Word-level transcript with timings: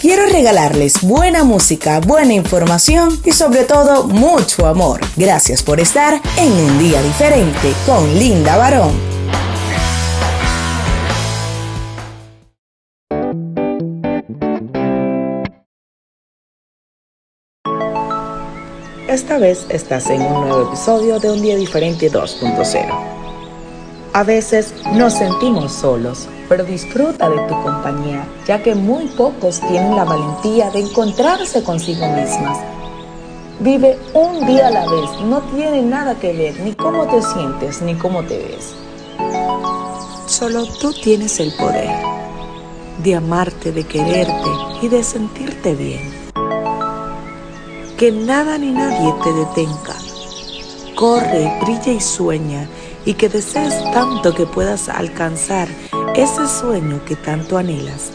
quiero 0.00 0.26
regalarles 0.26 1.02
buena 1.02 1.44
música, 1.44 2.00
buena 2.00 2.34
información 2.34 3.20
y 3.24 3.32
sobre 3.32 3.64
todo 3.64 4.04
mucho 4.04 4.66
amor. 4.66 5.00
Gracias 5.16 5.62
por 5.62 5.80
estar 5.80 6.20
en 6.38 6.52
un 6.52 6.78
día 6.78 7.02
diferente 7.02 7.72
con 7.84 8.18
Linda 8.18 8.56
Barón. 8.56 9.16
Esta 19.08 19.38
vez 19.38 19.64
estás 19.70 20.10
en 20.10 20.20
un 20.20 20.48
nuevo 20.48 20.68
episodio 20.68 21.18
de 21.18 21.30
Un 21.30 21.40
Día 21.40 21.56
Diferente 21.56 22.12
2.0. 22.12 23.15
A 24.16 24.22
veces 24.22 24.72
nos 24.94 25.12
sentimos 25.12 25.70
solos, 25.72 26.26
pero 26.48 26.64
disfruta 26.64 27.28
de 27.28 27.36
tu 27.48 27.62
compañía, 27.62 28.26
ya 28.46 28.62
que 28.62 28.74
muy 28.74 29.08
pocos 29.08 29.60
tienen 29.60 29.94
la 29.94 30.04
valentía 30.04 30.70
de 30.70 30.80
encontrarse 30.80 31.62
consigo 31.62 32.08
mismas. 32.08 32.58
Vive 33.60 33.98
un 34.14 34.46
día 34.46 34.68
a 34.68 34.70
la 34.70 34.90
vez, 34.90 35.20
no 35.26 35.42
tiene 35.54 35.82
nada 35.82 36.14
que 36.14 36.32
ver 36.32 36.58
ni 36.60 36.72
cómo 36.72 37.06
te 37.08 37.20
sientes 37.20 37.82
ni 37.82 37.94
cómo 37.94 38.22
te 38.22 38.38
ves. 38.38 38.74
Solo 40.24 40.64
tú 40.80 40.94
tienes 40.94 41.38
el 41.38 41.52
poder 41.54 41.90
de 43.04 43.16
amarte, 43.16 43.70
de 43.70 43.84
quererte 43.84 44.50
y 44.80 44.88
de 44.88 45.02
sentirte 45.04 45.74
bien 45.74 46.26
que 47.98 48.12
nada 48.12 48.56
ni 48.56 48.72
nadie 48.72 49.12
te 49.22 49.32
detenga. 49.34 49.94
Corre, 50.94 51.52
brilla 51.60 51.92
y 51.92 52.00
sueña 52.00 52.66
y 53.06 53.14
que 53.14 53.30
desees 53.30 53.72
tanto 53.92 54.34
que 54.34 54.44
puedas 54.44 54.90
alcanzar 54.90 55.68
ese 56.14 56.46
sueño 56.46 57.02
que 57.06 57.16
tanto 57.16 57.56
anhelas. 57.56 58.12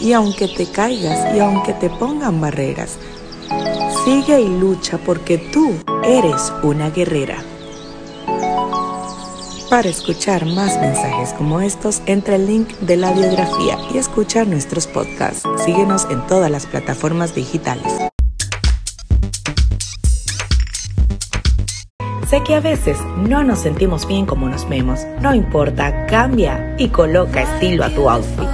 Y 0.00 0.12
aunque 0.12 0.48
te 0.48 0.66
caigas 0.66 1.34
y 1.34 1.38
aunque 1.38 1.72
te 1.74 1.88
pongan 1.90 2.40
barreras, 2.40 2.98
sigue 4.04 4.40
y 4.40 4.48
lucha 4.48 4.98
porque 4.98 5.38
tú 5.38 5.72
eres 6.02 6.52
una 6.62 6.90
guerrera. 6.90 7.36
Para 9.70 9.88
escuchar 9.88 10.46
más 10.46 10.78
mensajes 10.80 11.32
como 11.32 11.60
estos, 11.60 12.02
entra 12.06 12.36
el 12.36 12.46
link 12.46 12.68
de 12.80 12.96
la 12.96 13.12
biografía 13.12 13.78
y 13.92 13.98
escucha 13.98 14.44
nuestros 14.44 14.86
podcasts. 14.86 15.42
Síguenos 15.64 16.06
en 16.10 16.24
todas 16.26 16.50
las 16.50 16.66
plataformas 16.66 17.34
digitales. 17.34 18.03
Sé 22.34 22.42
que 22.42 22.56
a 22.56 22.60
veces 22.60 22.98
no 23.16 23.44
nos 23.44 23.60
sentimos 23.60 24.08
bien 24.08 24.26
como 24.26 24.48
nos 24.48 24.68
vemos. 24.68 25.06
No 25.20 25.32
importa, 25.36 26.04
cambia 26.06 26.74
y 26.78 26.88
coloca 26.88 27.42
estilo 27.42 27.84
a 27.84 27.90
tu 27.90 28.10
outfit. 28.10 28.48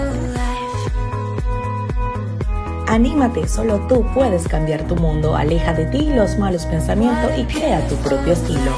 Anímate, 2.88 3.48
solo 3.48 3.78
tú 3.88 4.04
puedes 4.12 4.46
cambiar 4.46 4.86
tu 4.86 4.96
mundo. 4.96 5.34
Aleja 5.34 5.72
de 5.72 5.86
ti 5.86 6.10
los 6.14 6.36
malos 6.36 6.66
pensamientos 6.66 7.30
y 7.38 7.44
crea 7.44 7.88
tu 7.88 7.94
propio 8.06 8.34
estilo. 8.34 8.70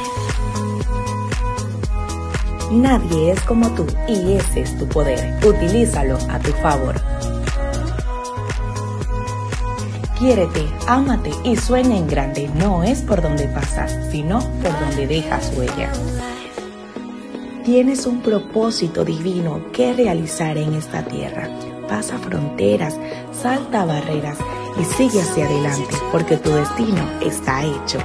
Nadie 2.70 3.32
es 3.32 3.40
como 3.40 3.70
tú 3.70 3.84
y 4.06 4.34
ese 4.34 4.60
es 4.60 4.78
tu 4.78 4.86
poder. 4.86 5.34
Utilízalo 5.44 6.16
a 6.30 6.38
tu 6.38 6.52
favor. 6.52 6.94
Quiérete, 10.22 10.64
ámate 10.86 11.32
y 11.42 11.56
sueña 11.56 11.96
en 11.96 12.06
grande. 12.06 12.48
No 12.54 12.84
es 12.84 13.02
por 13.02 13.20
donde 13.20 13.48
pasas, 13.48 13.98
sino 14.12 14.38
por 14.62 14.70
donde 14.78 15.08
dejas 15.08 15.52
huella. 15.56 15.90
Tienes 17.64 18.06
un 18.06 18.22
propósito 18.22 19.04
divino 19.04 19.72
que 19.72 19.92
realizar 19.92 20.56
en 20.58 20.74
esta 20.74 21.02
tierra. 21.02 21.48
Pasa 21.88 22.18
fronteras, 22.18 22.96
salta 23.32 23.84
barreras 23.84 24.38
y 24.80 24.84
sigue 24.84 25.22
hacia 25.22 25.46
adelante 25.46 25.96
porque 26.12 26.36
tu 26.36 26.50
destino 26.50 27.02
está 27.20 27.64
hecho. 27.64 27.98